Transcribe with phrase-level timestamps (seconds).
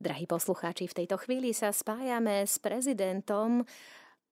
[0.00, 3.68] Drahí poslucháči, v tejto chvíli sa spájame s prezidentom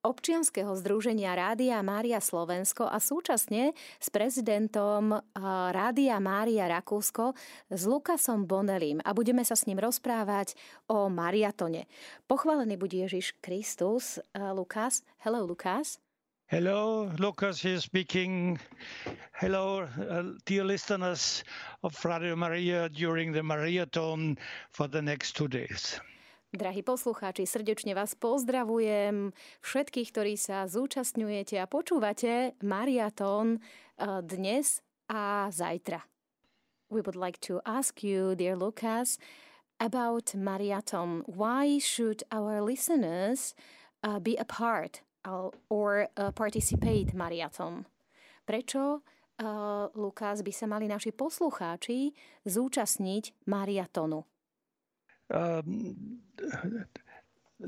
[0.00, 5.12] občianskeho združenia Rádia Mária Slovensko a súčasne s prezidentom
[5.68, 7.36] Rádia Mária Rakúsko
[7.68, 10.56] s Lukasom Bonelim a budeme sa s ním rozprávať
[10.88, 11.84] o mariatone.
[12.24, 14.16] Pochválený bude Ježiš Kristus.
[14.32, 16.00] Lukas, hello Lukas.
[16.48, 18.56] Hello, Lucas here speaking.
[19.36, 21.44] Hello, uh, dear listeners
[21.84, 24.38] of Radio Maria during the Mariathon
[24.72, 26.00] for the next two days.
[26.56, 29.36] Drahí poslucháči, srdečne vás pozdravujem.
[29.60, 33.60] Všetkých, ktorí sa zúčastňujete a počúvate Mariatón
[34.00, 34.80] uh, dnes
[35.12, 36.00] a zajtra.
[36.88, 39.20] We would like to ask you, dear Lucas,
[39.76, 41.28] about Mariathon.
[41.28, 43.52] Why should our listeners
[44.00, 45.04] uh, be a part
[45.68, 47.84] or uh, participate marathon.
[48.48, 49.04] Prečo,
[49.38, 52.16] uh, Lukas, by sa mali naši poslucháči
[52.48, 54.24] zúčastniť mariatonu?
[55.28, 56.24] Um,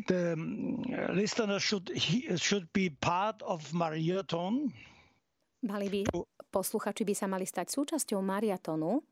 [0.08, 0.80] the um,
[1.12, 1.92] listener should,
[2.40, 4.72] should be part of marathon.
[5.60, 6.00] Mali by,
[6.48, 9.04] posluchači by sa mali stať súčasťou mariatonu.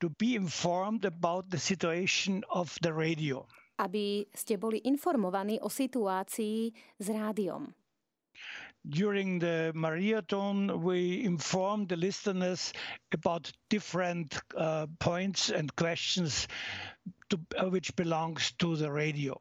[0.00, 3.44] To be informed about the situation of the radio.
[3.82, 7.79] Aby ste boli informovaní o situácii s rádiom.
[8.88, 12.72] During the Mariathon, we informed the listeners
[13.12, 16.48] about different uh, points and questions
[17.28, 19.40] to, uh, which belongs to the radio.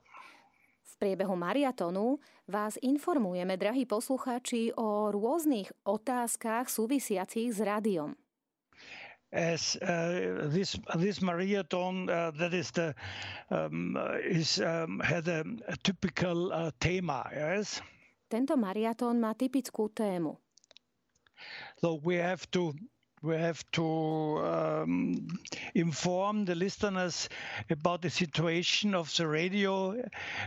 [0.84, 8.20] V priebehu mariatonu vás informujeme, drahí poslucháči, o rôznych otázkach súvisiacich s rádiom.
[9.32, 12.98] As uh, this this marathon uh, that is the
[13.54, 13.94] um,
[14.26, 17.80] is um, had a, a typical uh, thema, yes.
[18.30, 20.38] Tento mariatón má typickú tému.
[21.82, 22.74] So we have to
[23.22, 25.28] we have to um,
[25.76, 27.28] inform the listeners
[27.70, 30.02] about the situation of the radio,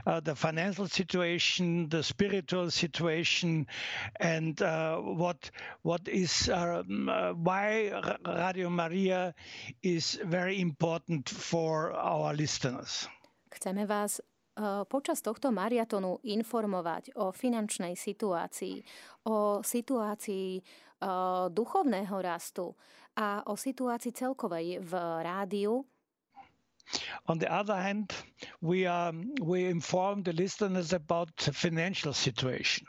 [0.07, 3.67] uh, the financial situation, the spiritual situation,
[4.21, 5.51] and uh, what
[5.83, 7.93] what is um, uh, why
[8.25, 9.35] Radio Maria
[9.83, 13.09] is very important for our listeners.
[13.51, 14.21] Chceme vás
[14.89, 18.85] počas tohto mariatonu informovať o finančnej situácii,
[19.25, 20.63] o situácii eh,
[21.49, 22.77] duchovného rastu
[23.17, 24.93] a o situácii celkovej v
[25.25, 25.85] rádiu.
[27.31, 28.13] On the other hand,
[28.61, 32.85] we, are, we inform the listeners about the financial situation.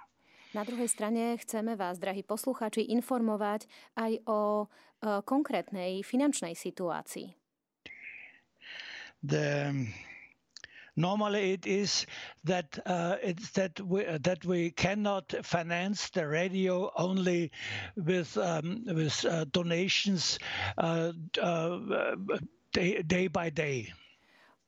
[0.54, 3.66] Na druhej strane chceme vás, drahí poslucháči, informovať
[3.98, 7.34] aj o uh, konkrétnej finančnej situácii.
[9.26, 9.74] The,
[10.96, 12.06] normally it is
[12.44, 17.52] that uh, it's that we that we cannot finance the radio only
[17.96, 20.40] with um, with uh, donations
[20.78, 21.12] uh,
[21.42, 21.80] uh
[22.72, 23.94] day, day by day.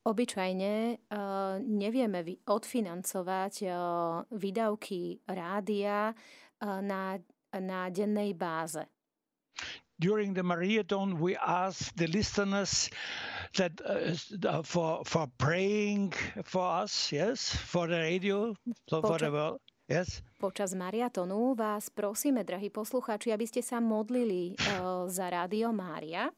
[0.06, 6.14] Obyčajne uh, nevieme odfinancovať uh, výdavky rádia
[6.62, 7.18] na,
[7.52, 8.86] na dennej báze.
[9.96, 12.90] During the Mariathon, we ask the listeners
[13.56, 16.12] that uh, for for praying
[16.44, 18.52] for us, yes, for the radio,
[18.88, 19.60] so for the world.
[19.88, 20.20] Yes.
[20.36, 26.28] Počas mariatonu vás prosíme, drahí poslucháči, aby ste sa modlili uh, za Rádio Mária.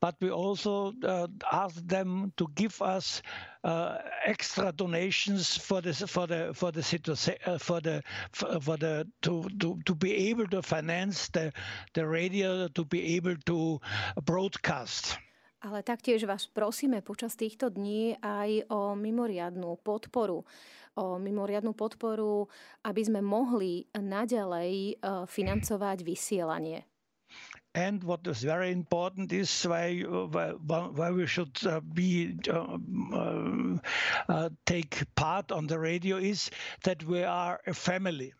[0.00, 3.22] But we also uh, ask them to give us
[3.64, 6.82] uh, extra donations for the for the for the
[7.46, 8.02] uh, for the
[8.34, 11.52] for the to, to to be able to finance the
[11.94, 13.80] the radio to be able to
[14.24, 15.18] broadcast.
[15.58, 20.46] Ale taktiež vás prosíme počas týchto dní aj o mimoriadnú podporu.
[20.94, 22.46] O mimoriadnú podporu,
[22.86, 24.92] aby sme mohli naďalej e,
[25.26, 26.86] financovať vysielanie.
[27.74, 35.52] And what is very important is why, why we should uh, be uh, take part
[35.52, 36.50] on the radio is
[36.84, 38.32] that we are a family.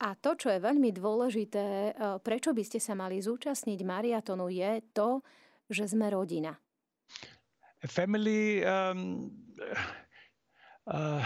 [0.00, 1.92] A to, čo je veľmi dôležité,
[2.24, 5.20] prečo by ste sa mali zúčastniť mariatonu, je to,
[5.68, 6.56] že sme rodina.
[7.80, 9.28] A family um,
[10.88, 11.20] uh,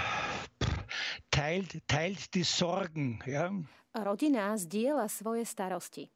[1.31, 3.23] teilt, teilt die Sorgen.
[3.27, 3.51] Ja?
[3.95, 6.11] Rodina zdieľa svoje starosti.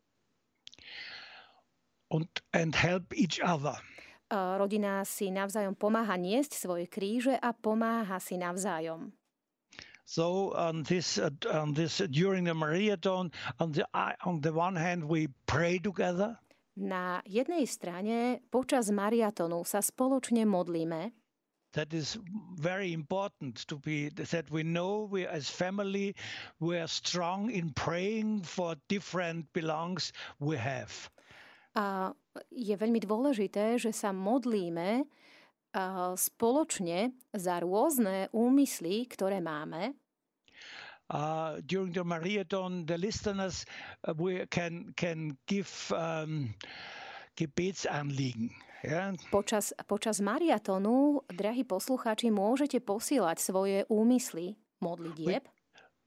[2.09, 3.77] Und, and help each other.
[4.29, 9.13] Rodina si navzájom pomáha niesť svoje kríže a pomáha si navzájom.
[10.09, 13.85] So on this, uh, on this during the Mariathon, on the
[14.25, 16.41] on the one hand we pray together.
[16.77, 21.13] Na jednej strane počas mariatonu sa spoločne modlíme.
[21.77, 22.17] That is
[22.57, 26.17] very important to be that we know we as family
[26.57, 31.13] we are strong in praying for different belongs we have.
[31.79, 32.11] A
[32.51, 35.07] je veľmi dôležité, že sa modlíme
[36.19, 39.95] spoločne za rôzne úmysly, ktoré máme.
[41.09, 43.65] Uh, during the Mariathon, the listeners
[44.05, 46.53] uh, we can can give um,
[47.33, 48.53] Gebetsanliegen.
[48.85, 49.17] Yeah.
[49.33, 55.49] Počas, počas mariatonu, drahí poslucháči, môžete posielať svoje úmysly modlitieb.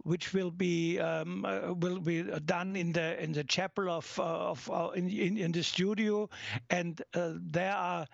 [0.04, 4.52] Which will be um, uh, will be done in the in the chapel of uh,
[4.52, 6.30] of uh, in, in in the studio,
[6.70, 8.08] and uh, there are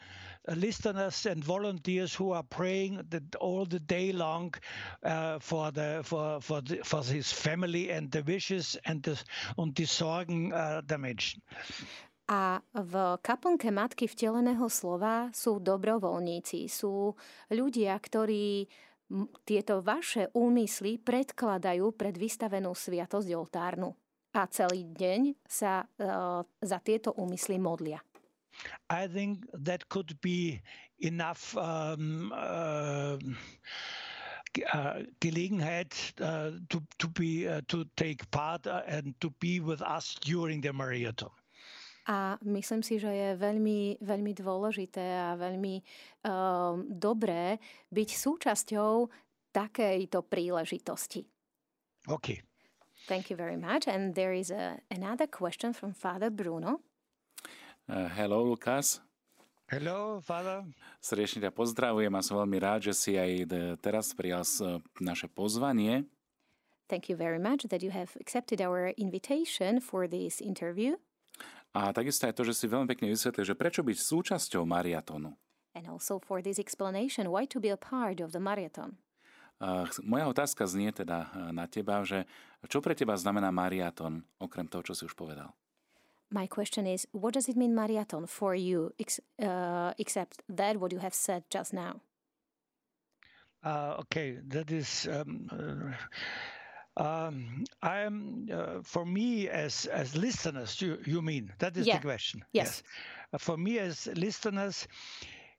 [0.55, 4.53] listeners and volunteers who are praying the, all the day long
[5.39, 9.15] for the for for the, for his family and the wishes and the
[9.57, 10.49] und die Sorgen
[10.87, 11.41] der Menschen.
[12.27, 17.15] A v kaplnke Matky vteleného slova sú dobrovoľníci, sú
[17.47, 18.67] ľudia, ktorí
[19.48, 23.95] tieto vaše úmysly predkladajú pred vystavenú sviatosť oltárnu.
[24.36, 28.04] A celý deň sa uh, za tieto úmysly modlia.
[28.89, 30.62] I think that could be
[31.00, 33.18] enough um, uh,
[34.74, 39.81] uh, Gelegenheit uh, to to be uh, to take part uh, and to be with
[39.81, 41.31] us during the marathon.
[42.07, 45.75] A myslím si, že je veľmi, veľmi dôležité a veľmi
[46.24, 47.59] um, dobré
[47.92, 49.12] byť súčasťou
[49.51, 51.27] takejto príležitosti.
[52.07, 52.39] OK.
[53.12, 53.92] Thank you very much.
[53.92, 56.80] And there is a, another question from Father Bruno.
[57.88, 59.00] Uh, hello, Lukas.
[59.68, 60.63] Hello, Father.
[61.04, 63.51] Srdečne ťa pozdravujem a som veľmi rád, že si aj
[63.83, 64.48] teraz prijal
[65.04, 66.07] naše pozvanie.
[66.88, 70.95] Thank you very much that you have accepted our invitation for this interview.
[71.77, 75.38] A takisto aj to, že si veľmi pekne vysvetlil, že prečo byť súčasťou mariatonu.
[75.77, 78.97] And also for this explanation, why to be a part of the marathon.
[79.62, 82.25] Uh, moja otázka znie teda na teba, že
[82.65, 85.53] čo pre teba znamená mariaton, okrem toho, čo si už povedal?
[86.33, 90.89] My question is, what does it mean marathon for you, ex- uh, except that what
[90.89, 92.01] you have said just now?
[93.62, 95.94] Uh, okay, that is um, uh,
[96.97, 100.81] um, I am uh, for me as as listeners.
[100.81, 101.97] You you mean that is yeah.
[101.97, 102.44] the question?
[102.51, 102.67] Yes.
[102.67, 102.83] yes.
[103.33, 104.88] Uh, for me as listeners,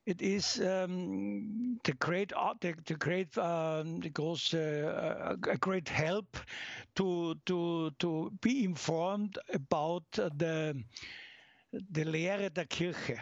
[0.06, 2.30] it is um, the great
[2.60, 6.36] the, the great um, goes uh, a great help
[6.96, 10.82] to to to be informed about the
[11.72, 13.20] the Lehre der Kirche.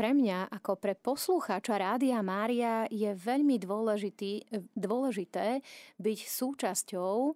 [0.00, 5.60] Pre mňa, ako pre poslucháča Rádia Mária, je veľmi dôležitý, dôležité
[6.00, 7.34] byť súčasťou eh,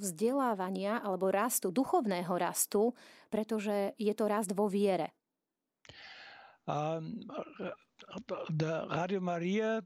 [0.00, 2.96] vzdelávania alebo rastu, duchovného rastu,
[3.28, 5.12] pretože je to rast vo viere.
[6.64, 7.20] Um,
[9.20, 9.84] Maria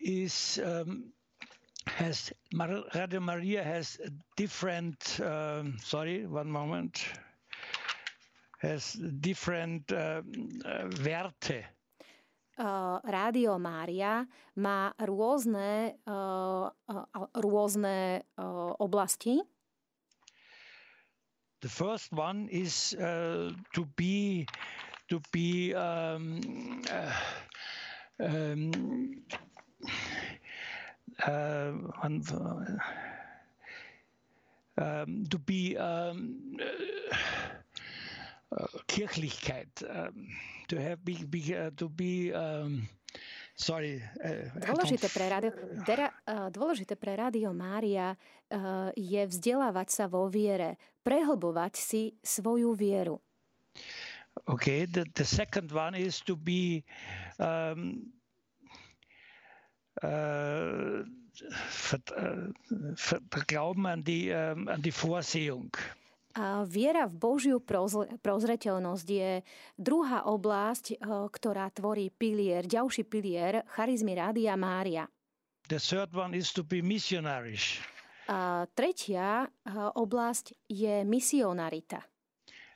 [0.00, 1.12] is um,
[2.00, 2.32] has
[2.96, 4.00] Radio Maria has
[4.40, 5.20] different.
[5.20, 6.96] Um, sorry, one moment
[8.58, 10.22] has different uh,
[11.04, 11.64] Werte.
[12.56, 14.24] Uh, Rádio Mária
[14.56, 19.44] má rôzne, uh, uh, rôzne uh, oblasti.
[21.60, 24.46] The first one is uh, to be
[25.08, 26.40] to be um,
[26.88, 27.12] uh,
[28.20, 28.72] um,
[31.26, 31.72] uh,
[34.78, 36.56] um, to be um,
[38.86, 40.28] Kirchlichkeit, um,
[40.68, 42.86] to have be, be uh, to be um,
[43.58, 43.98] sorry.
[44.22, 45.50] Uh, dôležité pre, rádio,
[45.82, 52.70] dera, uh, dôležité pre Rádio Mária uh, je vzdelávať sa vo viere, prehlbovať si svoju
[52.78, 53.18] vieru.
[54.46, 56.84] Okay, the, the second one is to be
[57.42, 58.14] um,
[60.06, 61.02] uh,
[61.90, 62.46] ver, uh,
[62.94, 65.74] ver, Glauben an die, um, an die Vorsehung.
[66.36, 67.64] A viera v Božiu
[68.20, 69.40] prozreteľnosť je
[69.80, 70.96] druhá oblasť, eh,
[71.32, 75.08] ktorá tvorí pilier, ďalší pilier charizmy Rádia Mária.
[75.66, 77.80] The third one is to be missionaries.
[78.28, 82.04] A tretia eh, oblasť je misionarita.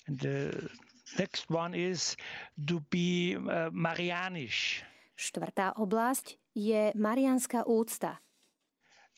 [0.09, 0.71] And the
[1.19, 2.17] next one is
[2.57, 4.83] to be uh, marianisch.
[5.15, 8.25] Štvrtá oblasť je marianská úcta.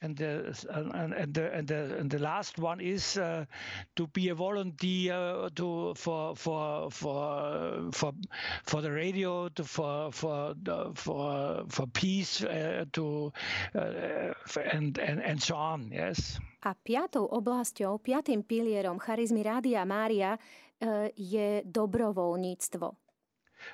[0.02, 3.46] And the, and, and, the, and, the, and the last one is uh,
[3.94, 8.12] to be a volunteer to for for for for
[8.66, 10.54] for the radio to for for
[10.94, 13.32] for for peace uh, to
[13.78, 14.34] uh,
[14.72, 16.42] and, and and so on yes.
[16.66, 22.98] A piatou oblasťou piatým pilierom charizmy Rádia Mária uh, je dobrovoľníctvo.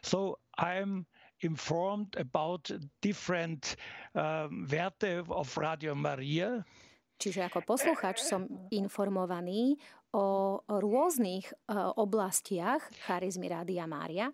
[0.04, 1.08] So I'm
[1.40, 3.76] informed about different
[4.14, 6.64] um, Werte of Radio Maria.
[7.18, 9.74] Čiže ako posluchač som informovaný
[10.14, 14.30] o rôznych uh, oblastiach charizmy Rádia Mária.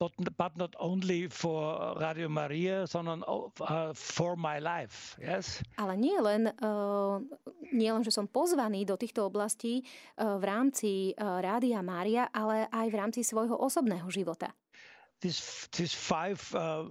[0.00, 5.20] but, but not only for Radio Maria, sondern uh, for my life.
[5.20, 5.60] Yes?
[5.76, 7.20] Ale nie len, uh,
[7.68, 12.64] nie len, že som pozvaný do týchto oblastí uh, v rámci uh, Rádia Mária, ale
[12.72, 14.56] aj v rámci svojho osobného života.
[15.20, 16.88] This, these five uh,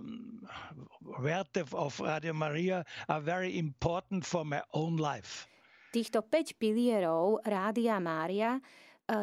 [1.02, 5.50] Werte of Radio Maria are very important for my own life.
[5.90, 8.62] Týchto 5 pilierov Rádia Mária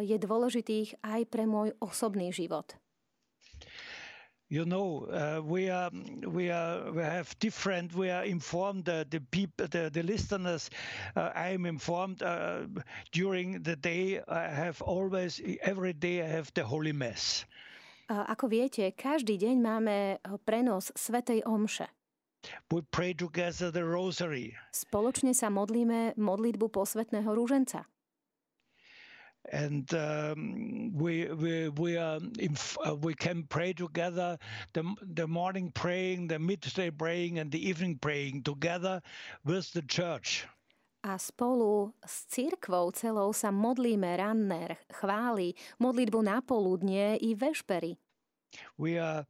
[0.03, 2.75] je dôležitých aj pre môj osobný život
[4.49, 5.91] you know uh, we are
[6.27, 10.71] we are we have different we are informed uh, the people the, the listeners
[11.17, 12.61] uh, i am informed uh,
[13.11, 17.45] during the day i have always every day i have the holy mass
[18.09, 19.97] ako viete, každý deň máme
[20.47, 21.91] prenos Svetej Omše.
[22.71, 24.55] We pray together the rosary.
[24.71, 27.91] Spoločne sa modlíme modlitbu posvetného rúženca
[29.53, 34.39] and um, we we we are inf- uh, we can pray together
[34.73, 34.83] the
[35.15, 39.01] the morning praying the midday praying and the evening praying together
[39.45, 40.47] with the church
[41.07, 47.95] a spolu s cirkvou celou sa modlíme ranné chvály, modlitbu na poludnie i vešpery.
[48.75, 49.23] We, are,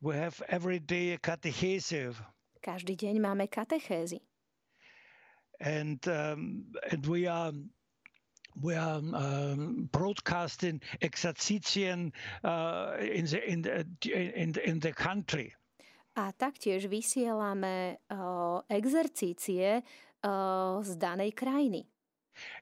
[0.00, 2.16] we have every day a catechese.
[2.64, 4.24] Každý deň máme katechézy.
[5.60, 7.52] And, um, and we are
[8.58, 12.10] we are um, broadcasting exercitien
[12.42, 15.54] uh, in, the, in, the, in, the, in the country.
[16.18, 19.86] A taktiež vysielame uh, exercície
[20.82, 21.86] z danej krajiny.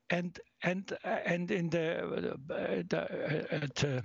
[0.09, 2.01] And, and, and in the,
[2.89, 4.03] the,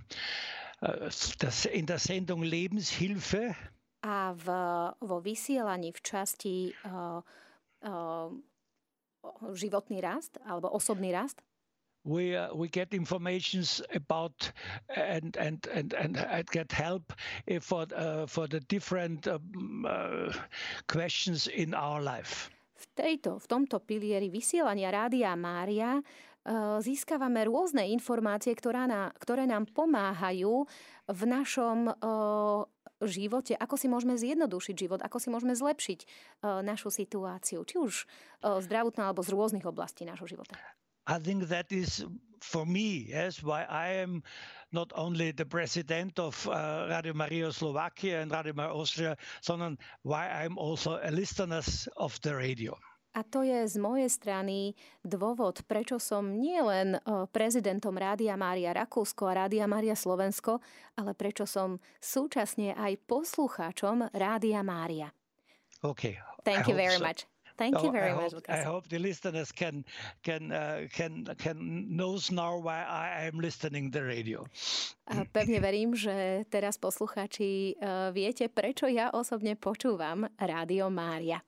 [0.81, 3.55] uh, das, in der Sendung Lebenshilfe
[4.01, 4.45] a v,
[5.01, 7.21] vo vysielaní v časti uh,
[7.85, 8.29] uh,
[9.53, 11.41] životný rast alebo osobný rast
[12.03, 14.51] we uh, we get informations about
[14.95, 17.13] and and and and I get help
[17.61, 20.33] for uh, for the different um, uh,
[20.87, 22.49] questions in our life.
[22.81, 29.45] V tejto, v tomto pilieri vysielania Rádia Mária uh, získavame rôzne informácie, ktorá na, ktoré
[29.45, 30.65] nám pomáhajú
[31.05, 32.65] v našom uh,
[33.05, 37.93] živote, ako si môžeme zjednodušiť život, ako si môžeme zlepšiť uh, našu situáciu, či už
[38.41, 40.57] uh, zdravotná alebo z rôznych oblastí nášho života.
[41.07, 42.05] I think that is
[42.41, 44.23] for me, yes, why I am
[44.71, 50.27] not only the president of uh, Radio Maria Slovakia and Radio Maria Austria, sondern why
[50.27, 51.61] I'm also a listener
[51.97, 52.77] of the radio.
[53.11, 54.71] A to je z mojej strany
[55.03, 60.63] dôvod, prečo som nie len uh, prezidentom Rádia Mária Rakúsko a Rádia Mária Slovensko,
[60.95, 65.11] ale prečo som súčasne aj poslucháčom Rádia Mária.
[65.83, 66.23] Okay.
[66.47, 67.03] Thank I you very so.
[67.03, 67.27] much.
[67.61, 68.33] Thank you very I much.
[68.33, 69.85] Hope, I hope the listeners can
[70.25, 71.57] can uh, can can
[71.93, 74.49] knows now why I am listening the radio.
[75.05, 81.45] A pevne verím, že teraz poslucháči uh, viete, prečo ja osobne počúvam Rádio Mária.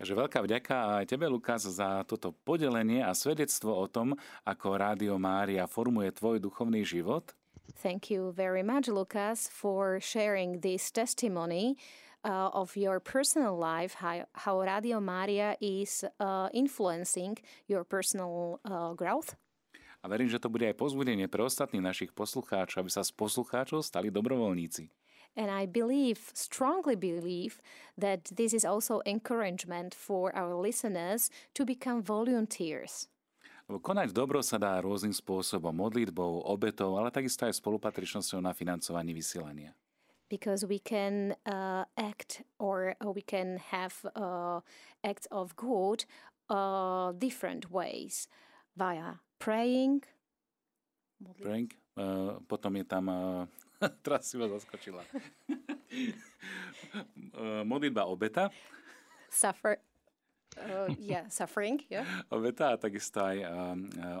[0.00, 4.16] Takže veľká vďaka aj tebe, Lukas, za toto podelenie a svedectvo o tom,
[4.48, 7.36] ako Rádio Mária formuje tvoj duchovný život.
[7.78, 11.78] Thank you very much, Lukas, for sharing this testimony
[12.24, 18.92] uh, of your personal life, how, how Radio Maria is uh, influencing your personal uh,
[18.94, 19.36] growth.
[20.00, 23.84] A verím, že to bude aj pozbudenie pre ostatných našich poslucháčov, aby sa z poslucháčov
[23.84, 24.88] stali dobrovoľníci.
[25.36, 27.60] And I believe, strongly believe,
[28.00, 33.12] that this is also encouragement for our listeners to become volunteers.
[33.70, 39.70] Konať dobro sa dá rôznym spôsobom, modlitbou, obetou, ale takisto aj spolupatričnosťou na financovaní vysielania
[40.30, 44.60] because we can uh, act or uh, we can have uh,
[45.04, 46.06] acts of good
[46.48, 48.28] uh, different ways
[48.78, 50.06] via praying.
[51.42, 51.74] Praying.
[52.48, 53.12] Potom je tam,
[54.06, 55.04] teraz si ma zaskočila.
[57.68, 58.48] modlitba obeta.
[59.28, 59.76] Suffer,
[60.56, 62.08] uh, yeah, suffering, yeah.
[62.32, 63.44] Obeta a takisto aj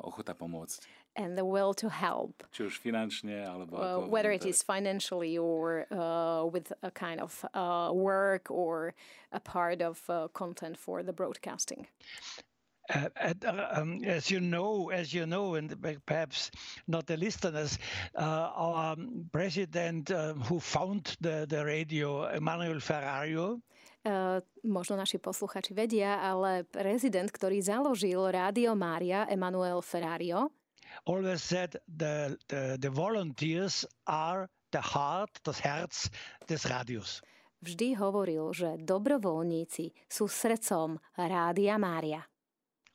[0.04, 2.42] ochota pomôcť and the will to help.
[2.52, 7.44] Či už finančne, alebo uh, whether it is financially or uh, with a kind of
[7.54, 8.94] uh, work or
[9.32, 11.86] a part of uh, content for the broadcasting.
[12.90, 13.06] Uh,
[13.70, 15.70] um, as you know, as you know, and
[16.06, 16.50] perhaps
[16.88, 17.78] not the listeners,
[18.18, 18.96] uh, our
[19.30, 23.62] president uh, who found the, the radio, Emmanuel Ferrario,
[24.00, 30.48] Uh, možno naši posluchači vedia, ale prezident, ktorý založil Rádio Mária, Emanuel Ferrario,
[31.06, 36.10] always said the, the, the volunteers are the heart, das Herz
[36.46, 37.22] des Radios.
[37.60, 42.24] Vždy hovoril, že dobrovoľníci sú srdcom Rádia Mária.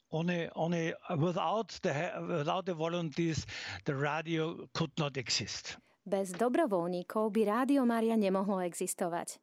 [0.09, 1.93] Only, only without the,
[2.25, 3.45] without the volunteers,
[3.85, 5.77] the radio could not exist.
[6.05, 9.41] Bez dobrovoľníkov by Rádio Mária nemohlo existovať.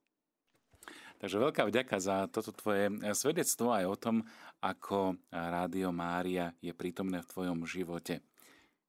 [1.22, 4.16] Takže veľká vďaka za toto tvoje svedectvo aj o tom,
[4.58, 8.22] ako Rádio Mária je prítomné v tvojom živote.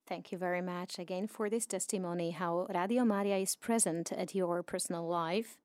[0.03, 4.60] Thank you very much again for this testimony how Radio Maria is present at your
[4.60, 5.55] personal life.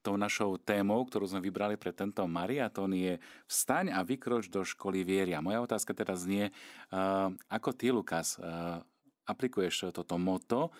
[0.00, 5.04] Tou našou témou, ktorú sme vybrali pre tento mariatón je Vstaň a vykroč do školy
[5.04, 5.36] viery.
[5.36, 6.48] A moja otázka teraz znie,
[7.48, 8.40] ako ty, Lukas,
[9.28, 10.72] aplikuješ toto moto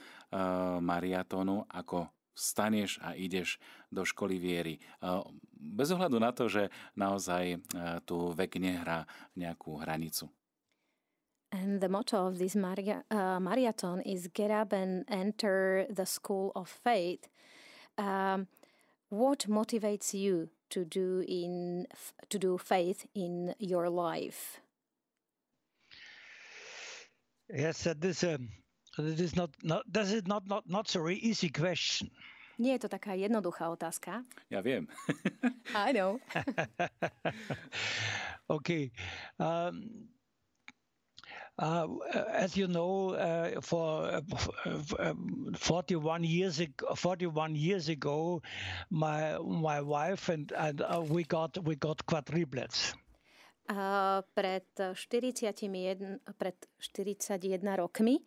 [0.81, 3.61] mariatónu, ako vstaneš a ideš
[3.93, 4.81] do školy viery.
[5.53, 7.61] Bez ohľadu na to, že naozaj
[8.09, 9.05] tu vek nehrá
[9.37, 10.29] nejakú hranicu.
[11.53, 16.53] And the motto of this Maria, uh, marathon is get up and enter the school
[16.55, 17.27] of faith.
[17.99, 18.47] Um,
[19.09, 21.87] what motivates you to do in
[22.29, 24.61] to do faith in your life?
[27.53, 28.39] Yes, that is a
[28.97, 32.11] that is not, not that is not not not so easy question.
[32.59, 34.25] Nie je to taká jednoduchá otázka.
[34.51, 34.87] Ja viem.
[35.75, 36.21] I know.
[38.51, 38.93] okay.
[39.39, 40.09] Um,
[41.59, 44.23] as you know, uh, for
[44.99, 45.15] uh,
[45.55, 48.43] 41 years ago, 41 years ago,
[48.91, 52.95] my my wife and and uh, we got we got quadruplets.
[53.69, 58.19] Uh, pred 41, pred 41 rokmi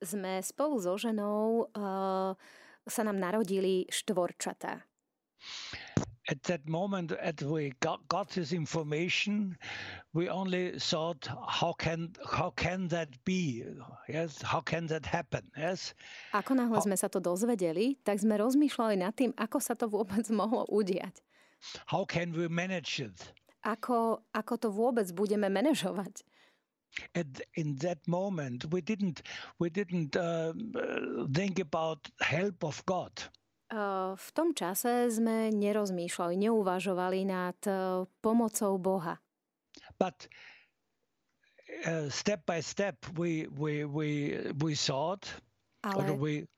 [0.00, 2.36] sme spolu so ženou uh,
[2.84, 4.84] sa nám narodili štvorčatá
[6.30, 9.58] at that moment, as we got, got this information,
[10.14, 13.64] we only thought, how can how can that be?
[14.08, 15.42] Yes, how can that happen?
[15.58, 15.92] Yes.
[16.30, 20.22] Ako náhle sme sa to dozvedeli, tak sme rozmýšľali nad tým, ako sa to vôbec
[20.40, 21.18] mohlo udiať.
[21.90, 23.34] How can we manage it?
[23.66, 26.24] Ako, ako to vôbec budeme manažovať?
[27.14, 29.22] At, in that moment, we didn't
[29.62, 30.50] we didn't uh,
[31.30, 33.14] think about help of God.
[34.16, 37.54] V tom čase sme nerozmýšľali, neuvažovali nad
[38.18, 39.22] pomocou Boha.
[39.94, 40.26] But
[41.86, 44.08] uh, step by step we we we
[44.58, 45.22] we thought
[45.86, 46.50] ale, or we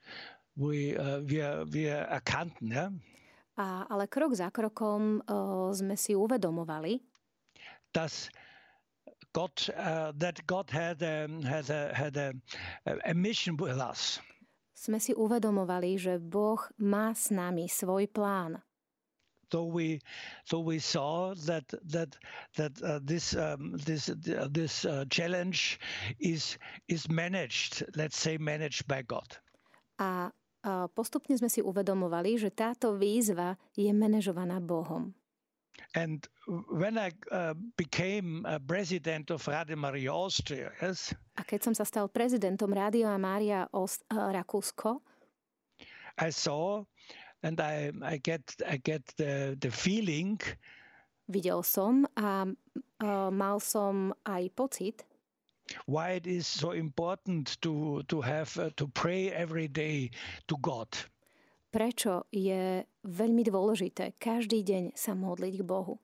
[0.57, 2.89] we uh, wir wir erkannten, ja?
[3.61, 7.05] A, ale krok za krokom uh, sme si uvedomovali,
[7.93, 8.33] dass
[9.33, 12.33] God, uh, that God had, um, had, a, had a,
[13.05, 14.21] a mission with us
[14.83, 18.59] sme si uvedomovali, že Boh má s nami svoj plán.
[19.53, 20.01] So we,
[20.49, 22.17] so we saw that that
[22.57, 25.77] that uh, this um, this uh, this uh, challenge
[26.17, 26.57] is
[26.89, 29.29] is managed, let's say managed by God.
[30.01, 30.33] A
[30.65, 35.13] uh, postupne sme si uvedomovali, že táto výzva je manažovaná Bohom.
[35.95, 36.27] And
[36.69, 41.13] when I uh, became a president of Radio Maria Austria, yes.
[41.37, 45.05] A keď som sa stal prezidentom Rádia Mária Ost- uh, Rakúsko,
[46.17, 46.85] I saw
[47.43, 50.41] and I, I get I get the, the feeling.
[51.29, 52.47] Videl som a
[53.05, 55.05] uh, mal som aj pocit.
[55.87, 60.11] Why it is so important to to have uh, to pray every day
[60.49, 60.89] to God
[61.73, 65.97] prečo je veľmi dôležité každý deň sa modliť k Bohu.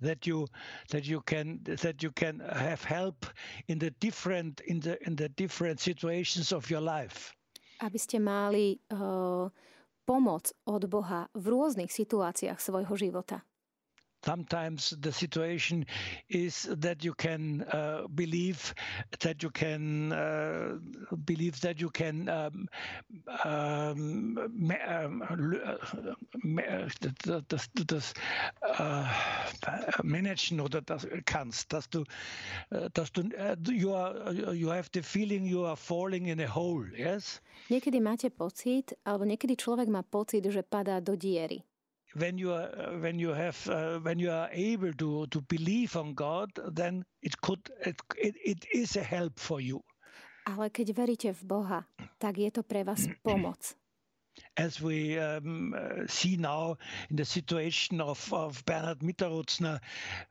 [0.00, 0.48] That you
[0.88, 3.28] that you can that you can have help
[3.68, 7.36] in the different in the in the different situations of your life.
[7.80, 9.48] Aby ste mali uh,
[10.08, 13.44] pomoc od Boha v rôznych situáciách svojho života
[14.24, 15.86] sometimes the situation
[16.28, 18.74] is that you can uh, believe
[19.20, 20.76] that you can uh,
[21.24, 22.68] believe that you can um,
[23.44, 24.38] um,
[24.88, 25.24] um,
[27.48, 28.14] das, das
[28.62, 29.04] uh,
[30.02, 32.04] managen oder das kannst, dass du,
[32.92, 33.22] dass du
[33.70, 37.40] you, are, you have the feeling you are falling in a hole, yes?
[37.68, 41.62] Niekedy máte pocit, alebo niekedy človek má pocit, že padá do diery
[42.14, 46.14] when you are when you have uh, when you are able to to believe on
[46.14, 49.82] God, then it could it, it, it is a help for you.
[50.48, 51.80] Ale keď veríte v Boha,
[52.18, 53.76] tak je to pre vás pomoc.
[54.56, 56.76] As we um, uh, see now
[57.08, 59.80] in the situation of, of Bernhard Mitterutzner,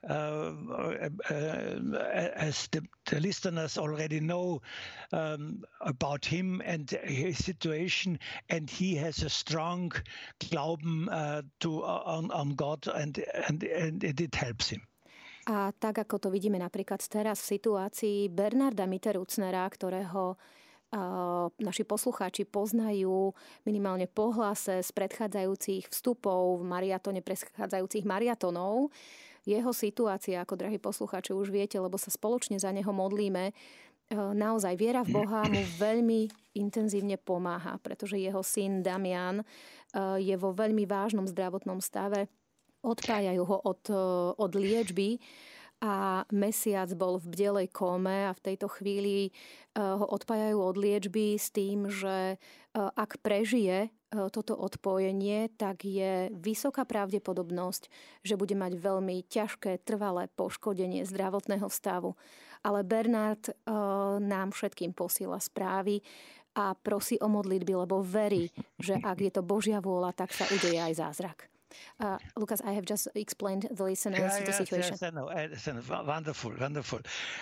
[0.08, 4.62] uh, uh, uh, as the, the, listeners already know
[5.12, 9.92] um, about him and his situation, and he has a strong
[10.40, 14.82] Glauben uh, to uh, on, on God, and, and, and it helps him.
[15.50, 20.38] A tak, ako to vidíme napríklad teraz v situácii Bernarda Mitterucnera, ktorého
[21.62, 28.90] naši poslucháči poznajú minimálne pohlase z predchádzajúcich vstupov v mariatone predchádzajúcich mariatonov.
[29.46, 33.54] Jeho situácia, ako drahí poslucháči už viete, lebo sa spoločne za neho modlíme,
[34.14, 36.26] naozaj viera v Boha mu veľmi
[36.58, 39.46] intenzívne pomáha, pretože jeho syn Damian
[40.18, 42.26] je vo veľmi vážnom zdravotnom stave.
[42.82, 43.84] Odpájajú ho od,
[44.42, 45.22] od liečby
[45.80, 49.32] a mesiac bol v bdelej kóme a v tejto chvíli
[49.80, 52.36] ho odpájajú od liečby s tým, že
[52.76, 57.88] ak prežije toto odpojenie, tak je vysoká pravdepodobnosť,
[58.26, 62.20] že bude mať veľmi ťažké, trvalé poškodenie zdravotného stavu.
[62.60, 63.54] Ale Bernard
[64.20, 66.04] nám všetkým posiela správy
[66.58, 70.82] a prosí o modlitby, lebo verí, že ak je to Božia vôľa, tak sa udeje
[70.82, 71.48] aj zázrak.
[72.00, 74.98] Uh, Lucas, I have just explained the listeners yeah, the situation.
[75.00, 75.30] Yes, I know.
[76.06, 77.00] Wonderful, wonderful.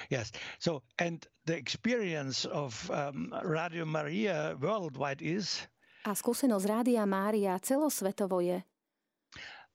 [0.10, 0.32] Yes.
[0.60, 5.68] So, and the experience of um, Radio Maria worldwide is.
[6.08, 8.64] A skúsenosť Rádia Mária celosvetovo je.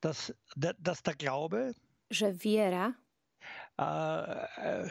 [0.00, 1.76] Dass, dass der Glaube.
[2.08, 2.92] Že viera.
[3.78, 4.88] Uh, uh,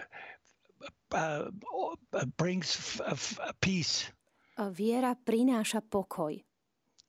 [1.13, 3.01] uh, brings
[3.61, 4.09] peace.
[4.61, 6.37] Viera prináša pokoj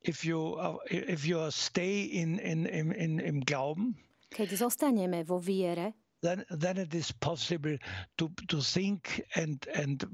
[0.05, 3.95] if you uh, if you stay in in in in Glauben,
[4.33, 7.77] keď zostaneme vo viere, then then it is possible
[8.17, 10.05] to to think and and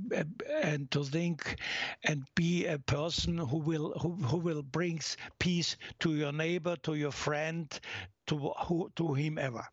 [0.62, 1.56] and to think
[2.04, 6.94] and be a person who will who, who will brings peace to your neighbor, to
[6.94, 7.80] your friend,
[8.26, 9.64] to who to whomever.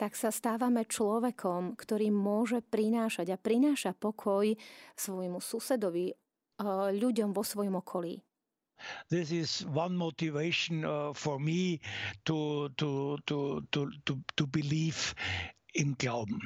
[0.00, 4.48] tak sa stávame človekom, ktorý môže prinášať a prináša pokoj
[4.96, 6.16] svojmu susedovi,
[6.96, 8.24] ľuďom vo svojom okolí.
[9.08, 11.80] This is one motivation uh, for me
[12.24, 15.14] to, to, to, to, to, to believe
[15.74, 16.40] in Glauben.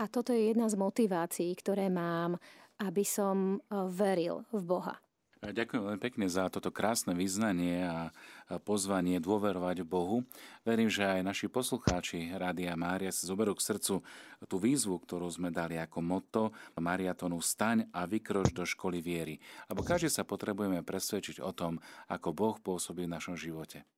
[0.00, 2.40] A toto je jedna z motivácií, ktoré mám,
[2.80, 4.96] aby som uh, veril v Boha.
[5.40, 8.12] Ďakujem veľmi pekne za toto krásne vyznanie a
[8.60, 10.20] pozvanie dôverovať Bohu.
[10.68, 14.04] Verím, že aj naši poslucháči Rádia Mária si zoberú k srdcu
[14.44, 16.42] tú výzvu, ktorú sme dali ako motto
[16.76, 19.40] Mariatonu Staň a vykroč do školy viery.
[19.72, 21.80] Lebo každý sa potrebujeme presvedčiť o tom,
[22.12, 23.88] ako Boh pôsobí v našom živote.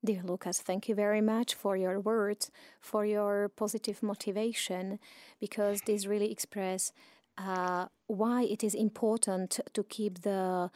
[0.00, 2.48] Dear Lucas, thank you very much for your words,
[2.80, 4.96] for your positive motivation,
[5.36, 6.96] because this really express
[7.38, 10.70] uh, why it is important to keep the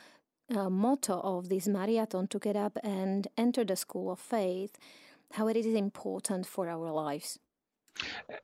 [0.55, 4.77] uh, motto of this marathon to get up and enter the school of faith,
[5.33, 7.39] how it is important for our lives.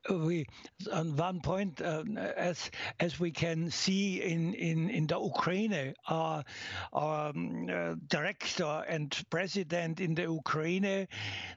[0.08, 0.46] Uh, we
[0.92, 2.04] on one point uh,
[2.36, 2.70] as
[3.00, 6.44] as we can see in in in the Ukraine our,
[6.92, 11.08] our um, uh, director and president in the Ukraine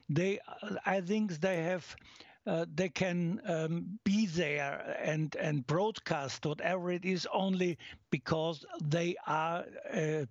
[0.08, 0.40] they
[0.84, 1.96] I think they have
[2.46, 7.78] uh, they can um, be there and and broadcast whatever it is only
[8.10, 10.24] because they are uh,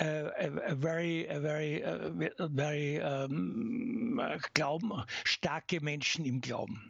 [0.00, 2.10] uh, a, a, very a very uh,
[2.48, 4.20] very um,
[4.54, 4.92] glauben,
[5.24, 6.80] starke Menschen im Glauben.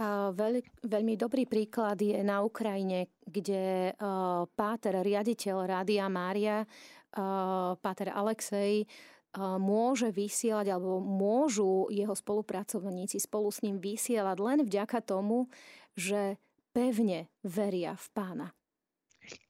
[0.00, 7.76] A veľ, veľmi dobrý príklad je na Ukrajine, kde uh, páter, riaditeľ Rádia Mária, uh,
[7.76, 8.88] páter Alexej,
[9.38, 15.46] môže vysielať alebo môžu jeho spolupracovníci spolu s ním vysielať len vďaka tomu,
[15.94, 16.38] že
[16.74, 18.46] pevne veria v pána.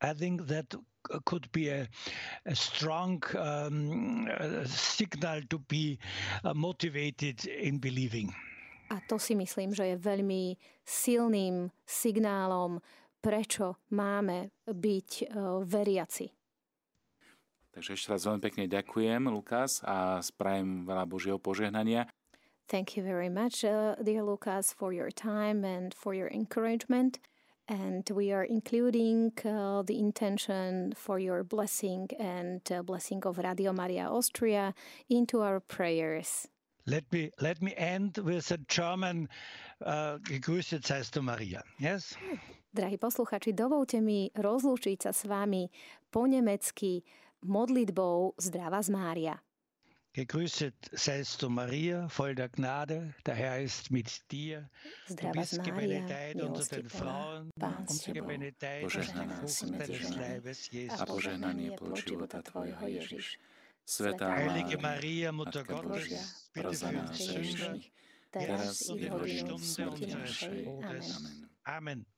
[0.05, 0.77] I think that
[1.25, 1.89] could be a,
[2.45, 4.29] a strong um,
[4.67, 5.99] signal to be
[6.45, 8.29] uh, motivated in believing.
[8.91, 12.83] A to si myslím, že je veľmi silným signálom,
[13.23, 16.40] prečo máme byť uh, veriaci.
[17.81, 22.05] Takže ešte raz veľmi pekne ďakujem, Lukas, a sprajem veľa Božieho požehnania.
[22.69, 27.25] Thank you very much, uh, dear Lucas, for your time and for your encouragement.
[27.73, 33.73] And we are including uh, the intention for your blessing and uh, blessing of Radio
[33.73, 34.77] Maria Austria
[35.09, 36.53] into our prayers.
[36.85, 39.33] Let me let me end with a German
[39.81, 41.65] uh, Gegrüßet seist du Maria.
[41.81, 42.13] Yes?
[42.77, 45.73] Drahí posluchači, dovolte mi rozlúčiť sa s vami
[46.13, 47.01] po nemecky
[47.45, 49.35] modlitbou Zdravá z Mária.
[50.13, 54.69] Gegrüßet seist du Maria, voll der Gnade, der Herr ist mit dir.
[55.09, 61.01] du bist gebenedeit unter den Frauen und gebenedeit ist die Frucht deines Leibes, Jesus.
[61.01, 63.39] A požehnaný je plod života Tvojho, Ježiš.
[63.87, 67.79] Svetá Heilige Maria, Mutter Gottes, bitte für uns Sünder,
[68.31, 70.67] teraz i v hodinu smrti našej.
[70.67, 71.47] Amen.
[71.65, 72.11] Amen.